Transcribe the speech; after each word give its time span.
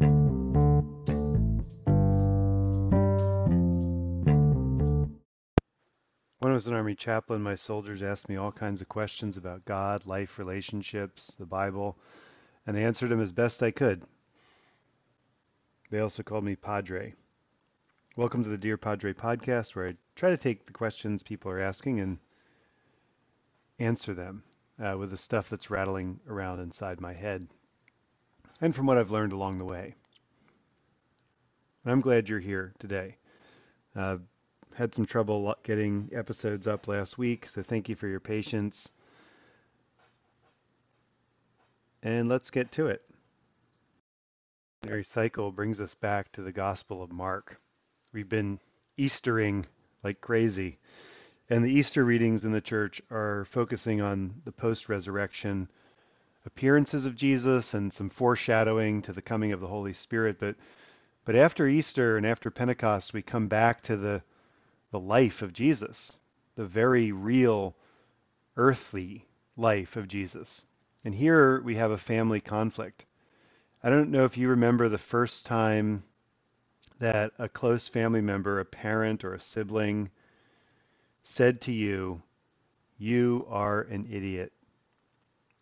When 0.00 0.12
I 6.42 6.52
was 6.52 6.68
an 6.68 6.74
Army 6.74 6.94
chaplain, 6.94 7.42
my 7.42 7.54
soldiers 7.54 8.02
asked 8.02 8.30
me 8.30 8.36
all 8.36 8.50
kinds 8.50 8.80
of 8.80 8.88
questions 8.88 9.36
about 9.36 9.66
God, 9.66 10.06
life, 10.06 10.38
relationships, 10.38 11.34
the 11.34 11.44
Bible, 11.44 11.98
and 12.66 12.78
I 12.78 12.80
answered 12.80 13.10
them 13.10 13.20
as 13.20 13.30
best 13.30 13.62
I 13.62 13.72
could. 13.72 14.02
They 15.90 15.98
also 15.98 16.22
called 16.22 16.44
me 16.44 16.56
Padre. 16.56 17.14
Welcome 18.16 18.42
to 18.44 18.48
the 18.48 18.56
Dear 18.56 18.78
Padre 18.78 19.12
podcast, 19.12 19.76
where 19.76 19.88
I 19.88 19.96
try 20.14 20.30
to 20.30 20.38
take 20.38 20.64
the 20.64 20.72
questions 20.72 21.22
people 21.22 21.50
are 21.50 21.60
asking 21.60 22.00
and 22.00 22.18
answer 23.78 24.14
them 24.14 24.44
uh, 24.82 24.96
with 24.96 25.10
the 25.10 25.18
stuff 25.18 25.50
that's 25.50 25.68
rattling 25.68 26.20
around 26.26 26.60
inside 26.60 27.02
my 27.02 27.12
head 27.12 27.48
and 28.60 28.74
from 28.74 28.86
what 28.86 28.98
I've 28.98 29.10
learned 29.10 29.32
along 29.32 29.58
the 29.58 29.64
way. 29.64 29.94
And 31.84 31.92
I'm 31.92 32.00
glad 32.00 32.28
you're 32.28 32.40
here 32.40 32.74
today. 32.78 33.16
Uh, 33.96 34.18
had 34.74 34.94
some 34.94 35.06
trouble 35.06 35.54
getting 35.62 36.10
episodes 36.12 36.66
up 36.66 36.88
last 36.88 37.18
week, 37.18 37.46
so 37.48 37.62
thank 37.62 37.88
you 37.88 37.94
for 37.94 38.06
your 38.06 38.20
patience. 38.20 38.92
And 42.02 42.28
let's 42.28 42.50
get 42.50 42.72
to 42.72 42.86
it. 42.86 43.02
The 44.82 45.02
cycle 45.02 45.52
brings 45.52 45.80
us 45.80 45.94
back 45.94 46.32
to 46.32 46.42
the 46.42 46.52
Gospel 46.52 47.02
of 47.02 47.12
Mark. 47.12 47.60
We've 48.12 48.28
been 48.28 48.58
Eastering 48.96 49.66
like 50.02 50.20
crazy. 50.20 50.78
And 51.48 51.64
the 51.64 51.72
Easter 51.72 52.04
readings 52.04 52.44
in 52.44 52.52
the 52.52 52.60
church 52.60 53.02
are 53.10 53.44
focusing 53.46 54.00
on 54.00 54.40
the 54.44 54.52
post 54.52 54.88
resurrection 54.88 55.68
appearances 56.46 57.06
of 57.06 57.16
Jesus 57.16 57.74
and 57.74 57.92
some 57.92 58.10
foreshadowing 58.10 59.02
to 59.02 59.12
the 59.12 59.22
coming 59.22 59.52
of 59.52 59.60
the 59.60 59.66
Holy 59.66 59.92
Spirit. 59.92 60.38
But 60.38 60.56
but 61.24 61.36
after 61.36 61.66
Easter 61.68 62.16
and 62.16 62.26
after 62.26 62.50
Pentecost, 62.50 63.12
we 63.12 63.22
come 63.22 63.48
back 63.48 63.82
to 63.82 63.96
the 63.96 64.22
the 64.90 65.00
life 65.00 65.42
of 65.42 65.52
Jesus, 65.52 66.18
the 66.56 66.64
very 66.64 67.12
real 67.12 67.76
earthly 68.56 69.26
life 69.56 69.96
of 69.96 70.08
Jesus. 70.08 70.64
And 71.04 71.14
here 71.14 71.60
we 71.60 71.76
have 71.76 71.90
a 71.90 71.98
family 71.98 72.40
conflict. 72.40 73.04
I 73.82 73.90
don't 73.90 74.10
know 74.10 74.24
if 74.24 74.36
you 74.36 74.48
remember 74.48 74.88
the 74.88 74.98
first 74.98 75.46
time 75.46 76.02
that 76.98 77.32
a 77.38 77.48
close 77.48 77.88
family 77.88 78.20
member, 78.20 78.60
a 78.60 78.64
parent 78.64 79.24
or 79.24 79.32
a 79.32 79.40
sibling, 79.40 80.10
said 81.22 81.62
to 81.62 81.72
you, 81.72 82.22
You 82.98 83.46
are 83.48 83.82
an 83.82 84.06
idiot. 84.10 84.52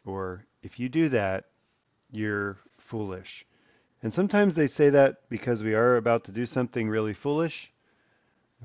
Or 0.09 0.45
if 0.63 0.81
you 0.81 0.89
do 0.89 1.09
that, 1.11 1.45
you're 2.11 2.57
foolish. 2.79 3.45
And 4.03 4.13
sometimes 4.13 4.55
they 4.55 4.67
say 4.67 4.91
that 4.91 5.29
because 5.29 5.63
we 5.63 5.75
are 5.75 5.97
about 5.97 6.25
to 6.25 6.33
do 6.33 6.47
something 6.47 6.89
really 6.89 7.15
foolish 7.15 7.73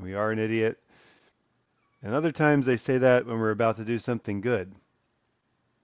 we 0.01 0.15
are 0.15 0.31
an 0.31 0.39
idiot. 0.39 0.79
And 2.01 2.13
other 2.13 2.31
times 2.31 2.65
they 2.65 2.77
say 2.77 2.97
that 2.97 3.25
when 3.25 3.39
we're 3.39 3.51
about 3.51 3.77
to 3.77 3.85
do 3.85 3.97
something 3.97 4.41
good 4.41 4.73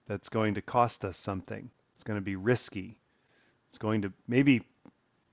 that's 0.06 0.28
going 0.28 0.54
to 0.54 0.62
cost 0.62 1.04
us 1.04 1.16
something. 1.16 1.70
It's 1.94 2.02
going 2.02 2.18
to 2.18 2.24
be 2.24 2.36
risky. 2.36 2.98
It's 3.68 3.78
going 3.78 4.02
to 4.02 4.12
maybe 4.26 4.62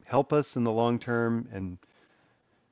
help 0.05 0.31
us 0.31 0.55
in 0.55 0.63
the 0.63 0.71
long 0.71 0.99
term 0.99 1.49
and 1.51 1.77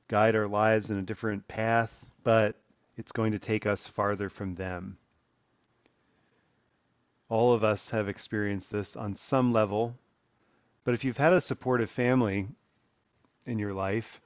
guide 0.08 0.36
our 0.36 0.46
lives 0.46 0.90
in 0.90 0.98
a 0.98 1.02
different 1.02 1.48
path, 1.48 1.92
but 2.22 2.54
it's 2.96 3.12
going 3.12 3.32
to 3.32 3.38
take 3.38 3.66
us 3.66 3.88
farther 3.88 4.30
from 4.30 4.54
them. 4.54 4.96
All 7.28 7.52
of 7.52 7.64
us 7.64 7.90
have 7.90 8.08
experienced 8.08 8.70
this 8.70 8.94
on 8.94 9.16
some 9.16 9.52
level, 9.52 9.96
but 10.84 10.94
if 10.94 11.04
you've 11.04 11.16
had 11.16 11.32
a 11.32 11.40
supportive 11.40 11.90
family 11.90 12.46
in 13.46 13.58
your 13.58 13.74
life, 13.74 14.20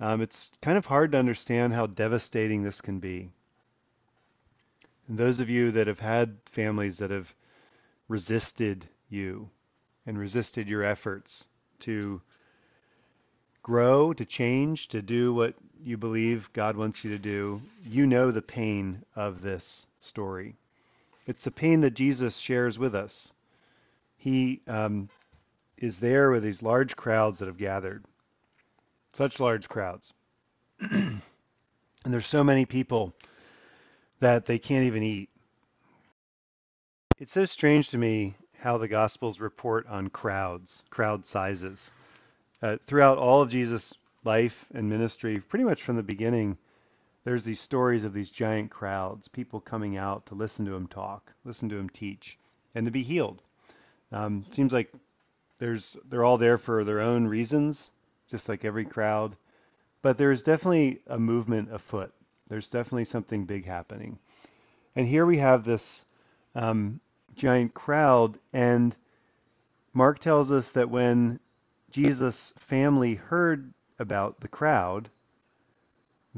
um, 0.00 0.22
it's 0.22 0.52
kind 0.62 0.78
of 0.78 0.86
hard 0.86 1.12
to 1.12 1.18
understand 1.18 1.74
how 1.74 1.86
devastating 1.86 2.62
this 2.62 2.80
can 2.80 3.00
be. 3.00 3.30
And 5.08 5.18
those 5.18 5.40
of 5.40 5.50
you 5.50 5.70
that 5.72 5.86
have 5.86 6.00
had 6.00 6.36
families 6.46 6.98
that 6.98 7.10
have 7.10 7.34
resisted 8.08 8.86
you 9.10 9.50
and 10.06 10.18
resisted 10.18 10.68
your 10.68 10.84
efforts 10.84 11.48
to 11.80 12.20
grow, 13.62 14.14
to 14.14 14.24
change, 14.24 14.88
to 14.88 15.02
do 15.02 15.34
what 15.34 15.54
you 15.82 15.98
believe 15.98 16.50
God 16.52 16.76
wants 16.76 17.04
you 17.04 17.10
to 17.10 17.18
do, 17.18 17.60
you 17.84 18.06
know 18.06 18.30
the 18.30 18.42
pain 18.42 19.04
of 19.14 19.42
this 19.42 19.86
story. 20.00 20.56
It's 21.28 21.44
the 21.44 21.50
pain 21.50 21.82
that 21.82 21.90
Jesus 21.90 22.38
shares 22.38 22.78
with 22.78 22.94
us. 22.94 23.34
He 24.16 24.62
um, 24.66 25.10
is 25.76 25.98
there 25.98 26.30
with 26.30 26.42
these 26.42 26.62
large 26.62 26.96
crowds 26.96 27.38
that 27.38 27.48
have 27.48 27.58
gathered. 27.58 28.02
Such 29.12 29.38
large 29.38 29.68
crowds. 29.68 30.14
and 30.80 31.20
there's 32.02 32.26
so 32.26 32.42
many 32.42 32.64
people 32.64 33.14
that 34.20 34.46
they 34.46 34.58
can't 34.58 34.86
even 34.86 35.02
eat. 35.02 35.28
It's 37.18 37.34
so 37.34 37.44
strange 37.44 37.90
to 37.90 37.98
me 37.98 38.34
how 38.58 38.78
the 38.78 38.88
Gospels 38.88 39.38
report 39.38 39.86
on 39.86 40.08
crowds, 40.08 40.82
crowd 40.88 41.26
sizes. 41.26 41.92
Uh, 42.62 42.78
throughout 42.86 43.18
all 43.18 43.42
of 43.42 43.50
Jesus' 43.50 43.98
life 44.24 44.64
and 44.72 44.88
ministry, 44.88 45.40
pretty 45.40 45.66
much 45.66 45.82
from 45.82 45.96
the 45.96 46.02
beginning, 46.02 46.56
there's 47.28 47.44
these 47.44 47.60
stories 47.60 48.06
of 48.06 48.14
these 48.14 48.30
giant 48.30 48.70
crowds, 48.70 49.28
people 49.28 49.60
coming 49.60 49.98
out 49.98 50.24
to 50.24 50.34
listen 50.34 50.64
to 50.64 50.74
him 50.74 50.86
talk, 50.86 51.30
listen 51.44 51.68
to 51.68 51.76
him 51.76 51.90
teach, 51.90 52.38
and 52.74 52.86
to 52.86 52.90
be 52.90 53.02
healed. 53.02 53.42
Um, 54.10 54.46
seems 54.48 54.72
like 54.72 54.90
there's 55.58 55.98
they're 56.08 56.24
all 56.24 56.38
there 56.38 56.56
for 56.56 56.84
their 56.84 57.00
own 57.00 57.26
reasons, 57.26 57.92
just 58.30 58.48
like 58.48 58.64
every 58.64 58.86
crowd. 58.86 59.36
But 60.00 60.16
there's 60.16 60.42
definitely 60.42 61.02
a 61.06 61.18
movement 61.18 61.70
afoot. 61.70 62.14
There's 62.48 62.70
definitely 62.70 63.04
something 63.04 63.44
big 63.44 63.66
happening. 63.66 64.18
And 64.96 65.06
here 65.06 65.26
we 65.26 65.36
have 65.36 65.64
this 65.64 66.06
um, 66.54 66.98
giant 67.34 67.74
crowd, 67.74 68.38
and 68.54 68.96
Mark 69.92 70.18
tells 70.20 70.50
us 70.50 70.70
that 70.70 70.88
when 70.88 71.40
Jesus' 71.90 72.54
family 72.56 73.16
heard 73.16 73.74
about 73.98 74.40
the 74.40 74.48
crowd, 74.48 75.10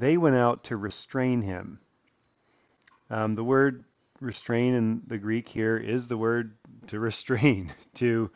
they 0.01 0.17
went 0.17 0.37
out 0.37 0.65
to 0.65 0.77
restrain 0.77 1.43
him. 1.43 1.81
Um, 3.11 3.35
the 3.35 3.45
word 3.45 3.85
restrain 4.21 4.75
in 4.75 5.03
the 5.07 5.19
Greek 5.19 5.49
here 5.49 5.77
is 5.77 6.09
the 6.09 6.19
word 6.19 6.55
to 6.89 6.99
restrain, 6.99 7.73
to 7.95 8.31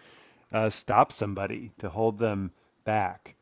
uh, 0.52 0.70
stop 0.70 1.12
somebody, 1.12 1.72
to 1.78 1.88
hold 1.88 2.18
them 2.18 2.50
back 2.84 3.34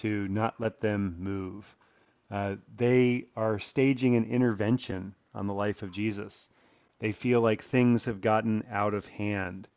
to 0.00 0.26
not 0.28 0.58
let 0.58 0.80
them 0.80 1.16
move. 1.18 1.76
Uh, 2.30 2.56
they 2.74 3.26
are 3.36 3.58
staging 3.58 4.16
an 4.16 4.24
intervention 4.24 5.14
on 5.34 5.46
the 5.46 5.52
life 5.52 5.82
of 5.82 5.92
Jesus. 5.92 6.48
They 7.00 7.12
feel 7.12 7.42
like 7.42 7.62
things 7.62 8.06
have 8.06 8.22
gotten 8.22 8.64
out 8.70 8.94
of 8.94 9.06
hand. 9.06 9.68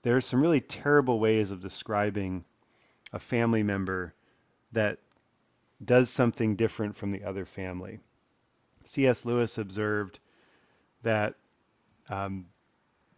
There 0.00 0.16
are 0.16 0.22
some 0.22 0.40
really 0.40 0.62
terrible 0.62 1.20
ways 1.20 1.50
of 1.50 1.60
describing 1.60 2.46
a 3.12 3.18
family 3.18 3.62
member 3.62 4.14
that 4.72 4.98
does 5.84 6.10
something 6.10 6.56
different 6.56 6.96
from 6.96 7.10
the 7.10 7.24
other 7.24 7.44
family. 7.44 8.00
C.S. 8.84 9.24
Lewis 9.24 9.58
observed 9.58 10.18
that 11.02 11.34
um, 12.08 12.46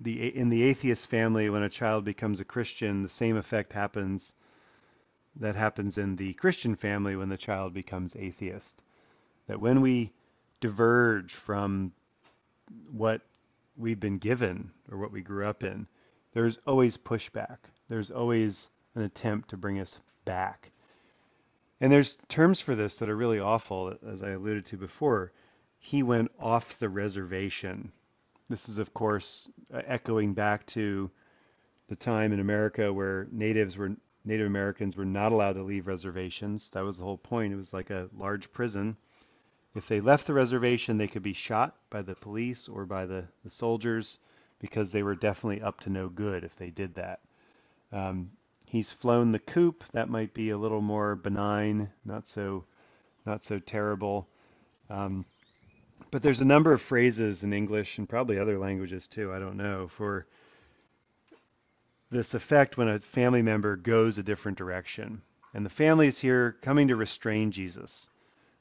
the, 0.00 0.34
in 0.34 0.48
the 0.48 0.62
atheist 0.62 1.08
family, 1.08 1.50
when 1.50 1.62
a 1.62 1.68
child 1.68 2.04
becomes 2.04 2.41
a 2.41 2.44
Christian, 2.44 3.02
the 3.02 3.08
same 3.08 3.36
effect 3.36 3.72
happens 3.72 4.34
that 5.36 5.54
happens 5.54 5.98
in 5.98 6.16
the 6.16 6.32
Christian 6.34 6.74
family 6.74 7.14
when 7.14 7.28
the 7.28 7.38
child 7.38 7.72
becomes 7.72 8.16
atheist. 8.16 8.82
That 9.47 9.60
when 9.60 9.80
we 9.80 10.12
diverge 10.60 11.34
from 11.34 11.92
what 12.91 13.22
we've 13.76 14.00
been 14.00 14.18
given 14.18 14.72
or 14.91 14.98
what 14.98 15.12
we 15.12 15.20
grew 15.20 15.47
up 15.47 15.62
in, 15.62 15.86
there's 16.32 16.58
always 16.66 16.98
pushback. 16.98 17.58
There's 17.88 18.10
always 18.10 18.68
an 18.94 19.02
attempt 19.02 19.50
to 19.50 19.56
bring 19.56 19.78
us 19.78 20.00
back. 20.24 20.71
And 21.80 21.92
there's 21.92 22.16
terms 22.28 22.60
for 22.60 22.75
this 22.75 22.98
that 22.98 23.09
are 23.09 23.16
really 23.16 23.41
awful, 23.41 23.97
as 24.07 24.22
I 24.22 24.30
alluded 24.30 24.66
to 24.66 24.77
before. 24.77 25.33
He 25.78 26.03
went 26.03 26.30
off 26.39 26.78
the 26.78 26.89
reservation. 26.89 27.92
This 28.48 28.69
is, 28.69 28.78
of 28.78 28.92
course, 28.95 29.51
echoing 29.72 30.34
back 30.34 30.66
to 30.66 31.10
the 31.89 31.97
time 31.97 32.33
in 32.33 32.41
America 32.41 32.92
where 32.92 33.28
natives 33.30 33.78
were 33.78 33.97
Native 34.25 34.47
Americans 34.47 34.97
were 34.97 35.07
not 35.07 35.33
allowed 35.33 35.54
to 35.54 35.63
leave 35.63 35.86
reservations. 35.86 36.71
That 36.71 36.84
was 36.84 36.98
the 36.98 37.04
whole 37.04 37.16
point. 37.16 37.53
It 37.53 37.57
was 37.57 37.72
like 37.72 37.89
a 37.89 38.10
large 38.15 38.53
prison. 38.53 38.97
If 39.74 39.89
they 39.89 40.01
left 40.01 40.27
the 40.27 40.34
reservation, 40.34 40.98
they 40.98 41.09
could 41.09 41.22
be 41.22 41.33
shot 41.33 41.77
by 41.89 42.03
the 42.03 42.15
police 42.15 42.69
or 42.69 42.84
by 42.84 43.07
the, 43.07 43.24
the 43.42 43.51
soldiers 43.51 44.19
because 44.59 44.91
they 44.91 45.03
were 45.03 45.15
definitely 45.15 45.63
up 45.63 45.81
to 45.81 45.91
no 45.91 46.09
good 46.09 46.45
if 46.45 46.57
they 46.57 46.69
did 46.69 46.95
that. 46.97 47.21
Um, 47.91 48.33
he's 48.68 48.92
flown 48.92 49.32
the 49.32 49.38
coop. 49.38 49.84
That 49.92 50.09
might 50.09 50.34
be 50.34 50.50
a 50.50 50.59
little 50.59 50.80
more 50.80 51.15
benign, 51.15 51.91
not 52.04 52.26
so, 52.26 52.65
not 53.24 53.42
so 53.42 53.59
terrible. 53.59 54.28
Um, 54.91 55.24
but 56.10 56.22
there's 56.22 56.41
a 56.41 56.47
number 56.47 56.72
of 56.72 56.80
phrases 56.80 57.42
in 57.42 57.53
English 57.53 57.98
and 57.98 58.09
probably 58.09 58.38
other 58.38 58.59
languages 58.59 59.09
too. 59.09 59.32
I 59.32 59.38
don't 59.38 59.56
know 59.56 59.88
for 59.88 60.26
this 62.10 62.34
effect 62.34 62.76
when 62.76 62.88
a 62.88 63.00
family 63.00 63.42
member 63.42 63.76
goes 63.76 64.18
a 64.18 64.22
different 64.22 64.59
direction. 64.59 65.22
And 65.54 65.64
the 65.64 65.71
family 65.71 66.06
is 66.06 66.18
here 66.18 66.56
coming 66.62 66.88
to 66.88 66.97
restrain 66.97 67.50
Jesus. 67.50 68.10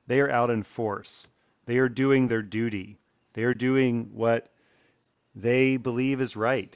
They 0.07 0.19
are 0.19 0.29
out 0.29 0.49
in 0.49 0.63
force. 0.63 1.29
They 1.65 1.77
are 1.77 1.89
doing 1.89 2.27
their 2.27 2.41
duty. 2.41 2.97
They 3.33 3.43
are 3.43 3.53
doing 3.53 4.11
what 4.13 4.51
they 5.35 5.77
believe 5.77 6.21
is 6.21 6.35
right. 6.35 6.75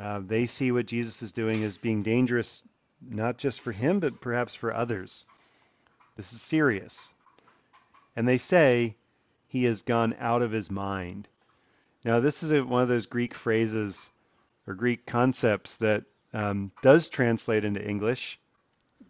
Uh, 0.00 0.20
they 0.24 0.46
see 0.46 0.72
what 0.72 0.86
Jesus 0.86 1.20
is 1.20 1.32
doing 1.32 1.62
as 1.62 1.76
being 1.76 2.02
dangerous, 2.02 2.64
not 3.06 3.36
just 3.36 3.60
for 3.60 3.72
him, 3.72 4.00
but 4.00 4.20
perhaps 4.20 4.54
for 4.54 4.72
others. 4.72 5.26
This 6.16 6.32
is 6.32 6.40
serious. 6.40 7.14
And 8.16 8.26
they 8.26 8.38
say 8.38 8.96
he 9.46 9.64
has 9.64 9.82
gone 9.82 10.14
out 10.18 10.42
of 10.42 10.52
his 10.52 10.70
mind. 10.70 11.28
Now, 12.04 12.20
this 12.20 12.42
is 12.42 12.50
a, 12.50 12.64
one 12.64 12.82
of 12.82 12.88
those 12.88 13.06
Greek 13.06 13.34
phrases 13.34 14.10
or 14.66 14.74
Greek 14.74 15.04
concepts 15.04 15.76
that 15.76 16.04
um, 16.32 16.72
does 16.82 17.08
translate 17.08 17.64
into 17.64 17.86
English, 17.86 18.38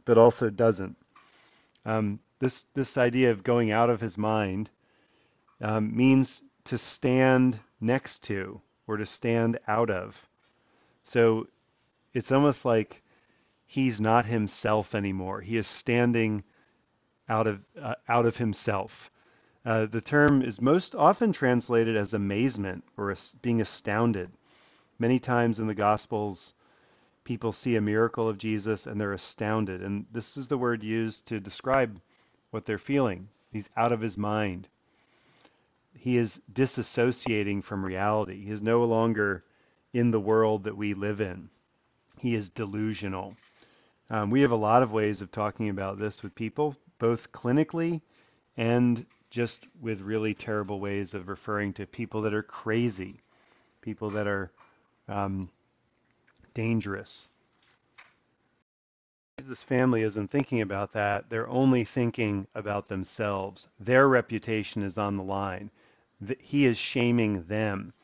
but 0.04 0.18
also 0.18 0.50
doesn't. 0.50 0.96
Um, 1.84 2.18
this 2.40 2.64
this 2.74 2.98
idea 2.98 3.30
of 3.30 3.44
going 3.44 3.70
out 3.70 3.90
of 3.90 4.00
his 4.00 4.18
mind 4.18 4.70
um, 5.60 5.96
means 5.96 6.42
to 6.64 6.78
stand 6.78 7.60
next 7.80 8.24
to 8.24 8.60
or 8.86 8.96
to 8.96 9.06
stand 9.06 9.58
out 9.68 9.90
of. 9.90 10.26
So 11.04 11.48
it's 12.14 12.32
almost 12.32 12.64
like 12.64 13.02
he's 13.66 14.00
not 14.00 14.26
himself 14.26 14.94
anymore. 14.94 15.40
He 15.40 15.56
is 15.56 15.66
standing 15.66 16.44
out 17.28 17.46
of 17.46 17.64
uh, 17.80 17.94
out 18.08 18.26
of 18.26 18.36
himself. 18.36 19.10
Uh, 19.64 19.86
the 19.86 20.00
term 20.00 20.42
is 20.42 20.60
most 20.60 20.94
often 20.94 21.32
translated 21.32 21.96
as 21.96 22.14
amazement 22.14 22.82
or 22.96 23.10
as 23.10 23.34
being 23.42 23.60
astounded. 23.60 24.30
Many 24.98 25.18
times 25.18 25.58
in 25.58 25.66
the 25.66 25.74
Gospels, 25.74 26.54
people 27.24 27.52
see 27.52 27.76
a 27.76 27.80
miracle 27.80 28.28
of 28.28 28.38
Jesus 28.38 28.86
and 28.86 29.00
they're 29.00 29.12
astounded. 29.12 29.82
And 29.82 30.06
this 30.10 30.36
is 30.36 30.48
the 30.48 30.58
word 30.58 30.82
used 30.82 31.26
to 31.26 31.40
describe 31.40 32.00
what 32.50 32.64
they're 32.64 32.78
feeling. 32.78 33.28
He's 33.52 33.70
out 33.76 33.92
of 33.92 34.00
his 34.00 34.16
mind. 34.18 34.66
He 35.94 36.16
is 36.16 36.40
disassociating 36.52 37.62
from 37.62 37.84
reality. 37.84 38.44
He 38.44 38.50
is 38.50 38.62
no 38.62 38.84
longer 38.84 39.44
in 39.92 40.10
the 40.10 40.20
world 40.20 40.64
that 40.64 40.76
we 40.76 40.94
live 40.94 41.20
in. 41.20 41.50
He 42.18 42.34
is 42.34 42.50
delusional. 42.50 43.36
Um, 44.10 44.30
we 44.30 44.42
have 44.42 44.50
a 44.50 44.56
lot 44.56 44.82
of 44.82 44.92
ways 44.92 45.22
of 45.22 45.30
talking 45.30 45.68
about 45.68 45.98
this 45.98 46.22
with 46.22 46.34
people, 46.34 46.76
both 46.98 47.32
clinically 47.32 48.00
and 48.56 49.06
just 49.30 49.68
with 49.80 50.00
really 50.00 50.34
terrible 50.34 50.80
ways 50.80 51.14
of 51.14 51.28
referring 51.28 51.72
to 51.74 51.86
people 51.86 52.22
that 52.22 52.34
are 52.34 52.42
crazy, 52.42 53.20
people 53.80 54.10
that 54.10 54.26
are 54.26 54.50
um, 55.08 55.48
dangerous. 56.54 57.28
This 59.38 59.62
family 59.62 60.02
isn't 60.02 60.30
thinking 60.30 60.60
about 60.60 60.92
that. 60.92 61.30
They're 61.30 61.48
only 61.48 61.84
thinking 61.84 62.46
about 62.54 62.88
themselves. 62.88 63.68
Their 63.78 64.08
reputation 64.08 64.82
is 64.82 64.98
on 64.98 65.16
the 65.16 65.22
line. 65.22 65.70
He 66.38 66.66
is 66.66 66.76
shaming 66.76 67.44
them. 67.44 67.94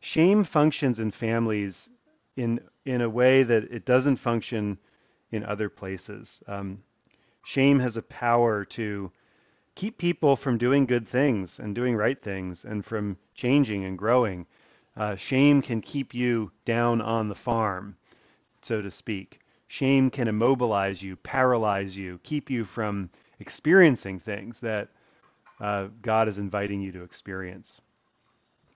Shame 0.00 0.44
functions 0.44 0.98
in 0.98 1.10
families 1.10 1.90
in 2.36 2.60
in 2.84 3.02
a 3.02 3.08
way 3.08 3.42
that 3.42 3.64
it 3.64 3.84
doesn't 3.84 4.16
function 4.16 4.78
in 5.30 5.44
other 5.44 5.68
places. 5.68 6.42
Um, 6.46 6.82
shame 7.44 7.78
has 7.80 7.96
a 7.96 8.02
power 8.02 8.64
to 8.64 9.12
keep 9.74 9.98
people 9.98 10.36
from 10.36 10.58
doing 10.58 10.86
good 10.86 11.06
things 11.06 11.58
and 11.58 11.74
doing 11.74 11.96
right 11.96 12.20
things 12.20 12.64
and 12.64 12.84
from 12.84 13.16
changing 13.34 13.84
and 13.84 13.98
growing. 13.98 14.46
Uh, 14.96 15.16
shame 15.16 15.62
can 15.62 15.80
keep 15.80 16.14
you 16.14 16.50
down 16.64 17.00
on 17.00 17.28
the 17.28 17.34
farm, 17.34 17.96
so 18.60 18.82
to 18.82 18.90
speak. 18.90 19.38
Shame 19.68 20.10
can 20.10 20.26
immobilize 20.28 21.02
you, 21.02 21.16
paralyze 21.16 21.96
you, 21.96 22.18
keep 22.22 22.50
you 22.50 22.64
from 22.64 23.08
experiencing 23.38 24.18
things 24.18 24.60
that 24.60 24.88
uh, 25.60 25.88
God 26.02 26.28
is 26.28 26.38
inviting 26.38 26.80
you 26.80 26.92
to 26.92 27.02
experience. 27.02 27.80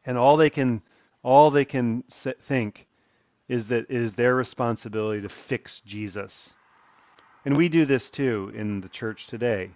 And 0.06 0.16
all 0.16 0.36
they 0.36 0.50
can, 0.50 0.82
all 1.24 1.50
they 1.50 1.64
can 1.64 2.04
think 2.08 2.86
is 3.48 3.68
that 3.68 3.86
it 3.88 3.90
is 3.90 4.14
their 4.14 4.34
responsibility 4.34 5.22
to 5.22 5.28
fix 5.28 5.80
Jesus. 5.80 6.54
And 7.44 7.56
we 7.56 7.68
do 7.68 7.84
this 7.84 8.10
too 8.10 8.52
in 8.54 8.80
the 8.80 8.88
church 8.88 9.26
today. 9.26 9.70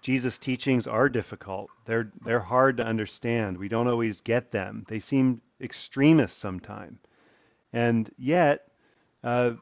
Jesus' 0.00 0.38
teachings 0.38 0.86
are 0.86 1.08
difficult. 1.08 1.70
They're 1.86 2.10
they're 2.22 2.40
hard 2.40 2.76
to 2.78 2.84
understand. 2.84 3.56
We 3.56 3.68
don't 3.68 3.88
always 3.88 4.20
get 4.20 4.50
them. 4.50 4.84
They 4.88 5.00
seem 5.00 5.40
extremist 5.62 6.38
sometimes, 6.38 6.98
and 7.72 8.10
yet 8.18 8.68
uh, 9.22 9.52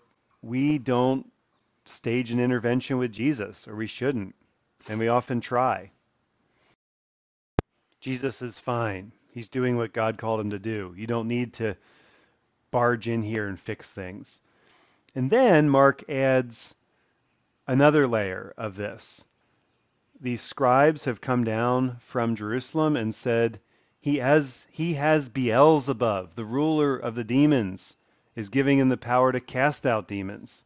we 0.42 0.78
don't 0.78 1.30
stage 1.84 2.32
an 2.32 2.40
intervention 2.40 2.98
with 2.98 3.12
Jesus, 3.12 3.68
or 3.68 3.76
we 3.76 3.86
shouldn't, 3.86 4.34
and 4.88 4.98
we 4.98 5.06
often 5.06 5.40
try. 5.40 5.92
Jesus 8.00 8.42
is 8.42 8.58
fine. 8.58 9.12
He's 9.32 9.48
doing 9.48 9.76
what 9.76 9.92
God 9.92 10.18
called 10.18 10.40
him 10.40 10.50
to 10.50 10.58
do. 10.58 10.94
You 10.96 11.06
don't 11.06 11.28
need 11.28 11.54
to 11.54 11.76
barge 12.70 13.08
in 13.08 13.22
here 13.22 13.48
and 13.48 13.58
fix 13.58 13.90
things. 13.90 14.40
And 15.14 15.30
then 15.30 15.68
Mark 15.68 16.08
adds 16.08 16.76
another 17.66 18.06
layer 18.06 18.54
of 18.56 18.76
this 18.76 19.26
these 20.22 20.40
scribes 20.40 21.04
have 21.04 21.20
come 21.20 21.42
down 21.42 21.96
from 21.98 22.36
Jerusalem 22.36 22.96
and 22.96 23.12
said, 23.12 23.58
he 24.00 24.18
has, 24.18 24.68
he 24.70 24.94
has 24.94 25.28
Beelzebub, 25.28 26.34
the 26.34 26.44
ruler 26.44 26.96
of 26.96 27.16
the 27.16 27.24
demons, 27.24 27.96
is 28.36 28.48
giving 28.48 28.78
him 28.78 28.88
the 28.88 28.96
power 28.96 29.32
to 29.32 29.40
cast 29.40 29.84
out 29.84 30.06
demons. 30.06 30.64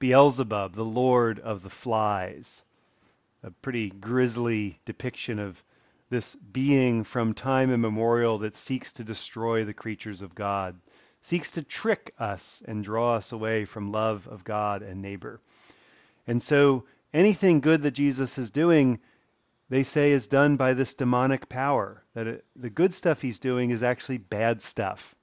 Beelzebub, 0.00 0.74
the 0.74 0.84
lord 0.84 1.38
of 1.38 1.62
the 1.62 1.70
flies. 1.70 2.64
A 3.44 3.52
pretty 3.52 3.90
grisly 3.90 4.80
depiction 4.84 5.38
of 5.38 5.62
this 6.10 6.34
being 6.34 7.04
from 7.04 7.34
time 7.34 7.72
immemorial 7.72 8.38
that 8.38 8.56
seeks 8.56 8.92
to 8.94 9.04
destroy 9.04 9.64
the 9.64 9.72
creatures 9.72 10.22
of 10.22 10.34
God, 10.34 10.78
seeks 11.22 11.52
to 11.52 11.62
trick 11.62 12.12
us 12.18 12.62
and 12.66 12.82
draw 12.82 13.14
us 13.14 13.32
away 13.32 13.64
from 13.64 13.92
love 13.92 14.26
of 14.26 14.44
God 14.44 14.82
and 14.82 15.00
neighbor. 15.00 15.40
And 16.26 16.42
so 16.42 16.84
anything 17.14 17.60
good 17.60 17.82
that 17.82 17.92
Jesus 17.92 18.38
is 18.38 18.50
doing, 18.50 18.98
they 19.68 19.84
say 19.84 20.10
is 20.10 20.26
done 20.26 20.56
by 20.56 20.74
this 20.74 20.94
demonic 20.94 21.48
power. 21.48 22.02
That 22.14 22.26
it, 22.26 22.44
the 22.56 22.70
good 22.70 22.92
stuff 22.92 23.22
he's 23.22 23.38
doing 23.38 23.70
is 23.70 23.84
actually 23.84 24.18
bad 24.18 24.60
stuff. 24.60 25.14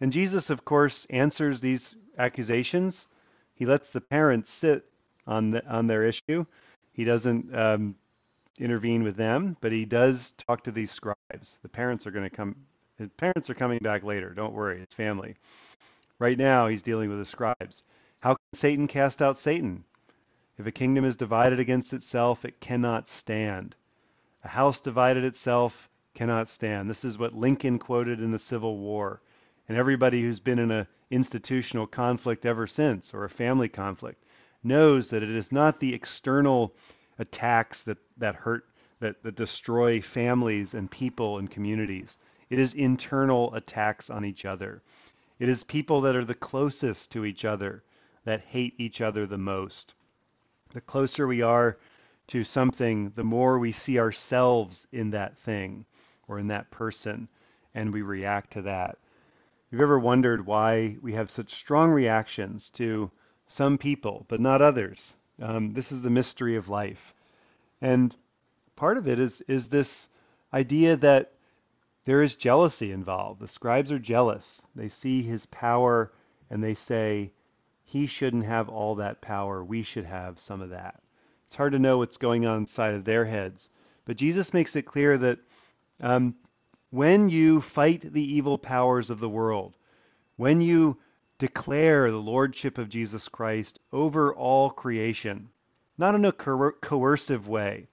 And 0.00 0.12
Jesus, 0.12 0.50
of 0.50 0.64
course, 0.64 1.06
answers 1.06 1.60
these 1.60 1.96
accusations. 2.18 3.08
He 3.54 3.66
lets 3.66 3.90
the 3.90 4.00
parents 4.00 4.50
sit 4.50 4.84
on 5.26 5.50
the, 5.50 5.66
on 5.66 5.86
their 5.86 6.04
issue. 6.04 6.46
He 6.92 7.04
doesn't 7.04 7.54
um, 7.54 7.96
intervene 8.58 9.02
with 9.02 9.16
them, 9.16 9.56
but 9.60 9.72
he 9.72 9.84
does 9.84 10.32
talk 10.32 10.64
to 10.64 10.70
these 10.70 10.90
scribes. 10.90 11.58
The 11.62 11.68
parents 11.68 12.06
are 12.06 12.10
going 12.10 12.28
to 12.28 12.34
come. 12.34 12.56
His 12.98 13.10
parents 13.16 13.50
are 13.50 13.54
coming 13.54 13.78
back 13.78 14.02
later. 14.02 14.30
Don't 14.30 14.54
worry, 14.54 14.80
his 14.80 14.94
family. 14.94 15.36
Right 16.18 16.38
now, 16.38 16.66
he's 16.66 16.82
dealing 16.82 17.10
with 17.10 17.18
the 17.18 17.26
scribes. 17.26 17.84
How 18.20 18.34
can 18.34 18.54
Satan 18.54 18.86
cast 18.88 19.20
out 19.20 19.38
Satan? 19.38 19.84
If 20.58 20.66
a 20.66 20.72
kingdom 20.72 21.04
is 21.04 21.18
divided 21.18 21.60
against 21.60 21.92
itself, 21.92 22.44
it 22.44 22.60
cannot 22.60 23.08
stand. 23.08 23.76
A 24.42 24.48
house 24.48 24.80
divided 24.80 25.24
itself 25.24 25.90
cannot 26.14 26.48
stand. 26.48 26.88
This 26.88 27.04
is 27.04 27.18
what 27.18 27.34
Lincoln 27.34 27.78
quoted 27.78 28.20
in 28.20 28.30
the 28.30 28.38
Civil 28.38 28.78
War. 28.78 29.20
And 29.68 29.76
everybody 29.76 30.22
who's 30.22 30.40
been 30.40 30.58
in 30.58 30.70
an 30.70 30.86
institutional 31.10 31.86
conflict 31.86 32.46
ever 32.46 32.66
since, 32.66 33.12
or 33.12 33.24
a 33.24 33.30
family 33.30 33.68
conflict, 33.68 34.24
knows 34.64 35.10
that 35.10 35.22
it 35.22 35.30
is 35.30 35.52
not 35.52 35.78
the 35.78 35.92
external 35.92 36.74
attacks 37.18 37.82
that, 37.84 37.98
that 38.16 38.34
hurt, 38.34 38.64
that, 39.00 39.22
that 39.22 39.36
destroy 39.36 40.00
families 40.00 40.74
and 40.74 40.90
people 40.90 41.38
and 41.38 41.50
communities. 41.50 42.18
It 42.48 42.58
is 42.58 42.74
internal 42.74 43.54
attacks 43.54 44.10
on 44.10 44.24
each 44.24 44.44
other. 44.44 44.82
It 45.38 45.48
is 45.48 45.64
people 45.64 46.00
that 46.02 46.16
are 46.16 46.24
the 46.24 46.34
closest 46.34 47.12
to 47.12 47.24
each 47.24 47.44
other 47.44 47.82
that 48.24 48.40
hate 48.40 48.74
each 48.78 49.00
other 49.00 49.26
the 49.26 49.38
most. 49.38 49.94
The 50.70 50.80
closer 50.80 51.26
we 51.26 51.42
are 51.42 51.78
to 52.28 52.42
something, 52.42 53.10
the 53.10 53.24
more 53.24 53.58
we 53.58 53.72
see 53.72 53.98
ourselves 53.98 54.86
in 54.92 55.10
that 55.10 55.38
thing 55.38 55.86
or 56.26 56.38
in 56.38 56.48
that 56.48 56.70
person, 56.70 57.28
and 57.74 57.92
we 57.92 58.02
react 58.02 58.52
to 58.54 58.62
that. 58.62 58.98
You've 59.70 59.80
ever 59.80 59.98
wondered 59.98 60.46
why 60.46 60.96
we 61.02 61.12
have 61.12 61.30
such 61.30 61.50
strong 61.50 61.90
reactions 61.90 62.70
to 62.72 63.10
some 63.46 63.78
people, 63.78 64.24
but 64.28 64.40
not 64.40 64.62
others? 64.62 65.16
Um, 65.40 65.72
this 65.72 65.92
is 65.92 66.02
the 66.02 66.10
mystery 66.10 66.56
of 66.56 66.68
life. 66.68 67.14
And 67.80 68.14
part 68.74 68.96
of 68.96 69.06
it 69.06 69.18
is, 69.18 69.42
is 69.42 69.68
this 69.68 70.08
idea 70.52 70.96
that 70.96 71.32
there 72.04 72.22
is 72.22 72.36
jealousy 72.36 72.92
involved. 72.92 73.40
The 73.40 73.48
scribes 73.48 73.92
are 73.92 73.98
jealous. 73.98 74.68
They 74.74 74.88
see 74.88 75.22
his 75.22 75.46
power 75.46 76.12
and 76.50 76.62
they 76.62 76.74
say, 76.74 77.32
he 77.84 78.06
shouldn't 78.06 78.44
have 78.44 78.68
all 78.68 78.96
that 78.96 79.20
power. 79.20 79.62
We 79.62 79.82
should 79.82 80.06
have 80.06 80.38
some 80.38 80.60
of 80.60 80.70
that. 80.70 81.00
It's 81.46 81.56
hard 81.56 81.72
to 81.72 81.78
know 81.78 81.98
what's 81.98 82.16
going 82.16 82.46
on 82.46 82.58
inside 82.58 82.94
of 82.94 83.04
their 83.04 83.24
heads. 83.24 83.70
But 84.04 84.16
Jesus 84.16 84.54
makes 84.54 84.74
it 84.76 84.82
clear 84.82 85.16
that 85.18 85.38
um, 86.00 86.34
when 86.90 87.28
you 87.28 87.60
fight 87.60 88.00
the 88.00 88.34
evil 88.34 88.58
powers 88.58 89.10
of 89.10 89.20
the 89.20 89.28
world, 89.28 89.76
when 90.36 90.60
you 90.60 90.98
declare 91.38 92.10
the 92.10 92.16
lordship 92.16 92.78
of 92.78 92.88
Jesus 92.88 93.28
Christ 93.28 93.78
over 93.92 94.34
all 94.34 94.70
creation, 94.70 95.50
not 95.98 96.14
in 96.14 96.24
a 96.24 96.32
coer- 96.32 96.76
coercive 96.80 97.46
way, 97.46 97.88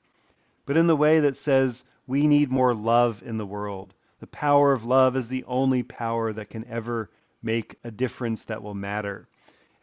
but 0.66 0.78
in 0.78 0.88
the 0.88 0.96
way 0.96 1.20
that 1.20 1.36
says 1.36 1.84
we 2.08 2.28
need 2.28 2.50
more 2.50 2.74
love 2.74 3.22
in 3.26 3.38
the 3.38 3.46
world. 3.46 3.94
The 4.20 4.28
power 4.28 4.72
of 4.72 4.86
love 4.86 5.18
is 5.18 5.28
the 5.28 5.44
only 5.44 5.84
power 5.84 6.32
that 6.32 6.50
can 6.50 6.66
ever 6.68 7.10
make 7.42 7.76
a 7.84 7.92
difference 7.92 8.46
that 8.46 8.64
will 8.64 8.74
matter. 8.74 9.28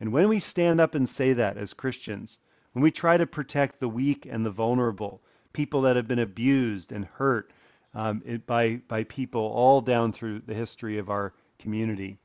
And 0.00 0.12
when 0.12 0.28
we 0.28 0.40
stand 0.40 0.80
up 0.80 0.94
and 0.94 1.06
say 1.06 1.34
that 1.34 1.58
as 1.58 1.74
Christians, 1.74 2.38
when 2.72 2.82
we 2.82 2.90
try 2.90 3.18
to 3.18 3.26
protect 3.26 3.80
the 3.80 3.88
weak 3.88 4.24
and 4.24 4.46
the 4.46 4.50
vulnerable, 4.50 5.20
people 5.52 5.82
that 5.82 5.96
have 5.96 6.08
been 6.08 6.18
abused 6.18 6.92
and 6.92 7.04
hurt 7.04 7.52
um, 7.92 8.22
it, 8.24 8.46
by, 8.46 8.76
by 8.88 9.04
people 9.04 9.42
all 9.42 9.82
down 9.82 10.12
through 10.12 10.40
the 10.40 10.54
history 10.54 10.96
of 10.96 11.10
our 11.10 11.34
community, 11.58 12.18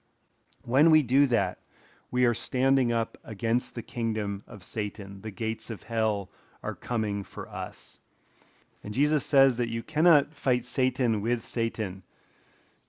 when 0.68 0.92
we 0.92 1.04
do 1.04 1.28
that, 1.28 1.60
we 2.12 2.26
are 2.26 2.34
standing 2.34 2.92
up 2.92 3.18
against 3.24 3.76
the 3.76 3.82
kingdom 3.82 4.44
of 4.48 4.64
Satan. 4.64 5.22
The 5.22 5.32
gates 5.32 5.70
of 5.70 5.84
hell 5.84 6.30
are 6.64 6.76
coming 6.76 7.24
for 7.24 7.50
us. 7.50 8.00
And 8.84 8.94
Jesus 8.94 9.26
says 9.26 9.58
that 9.58 9.70
you 9.70 9.84
cannot 9.84 10.34
fight 10.34 10.66
Satan 10.66 11.22
with 11.22 11.44
Satan. 11.44 12.04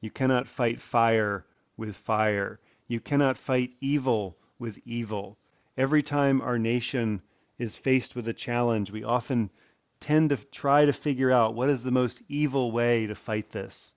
You 0.00 0.10
cannot 0.10 0.46
fight 0.46 0.80
fire 0.80 1.44
with 1.76 1.96
fire. 1.96 2.60
You 2.86 3.00
cannot 3.00 3.36
fight 3.36 3.72
evil 3.80 4.36
with 4.58 4.78
evil. 4.84 5.36
Every 5.76 6.02
time 6.02 6.40
our 6.40 6.58
nation 6.58 7.22
is 7.58 7.76
faced 7.76 8.14
with 8.14 8.28
a 8.28 8.34
challenge, 8.34 8.90
we 8.90 9.04
often 9.04 9.50
tend 9.98 10.30
to 10.30 10.36
try 10.36 10.84
to 10.84 10.92
figure 10.92 11.32
out 11.32 11.54
what 11.54 11.70
is 11.70 11.82
the 11.82 11.90
most 11.90 12.22
evil 12.28 12.70
way 12.70 13.06
to 13.06 13.14
fight 13.14 13.50
this. 13.50 13.94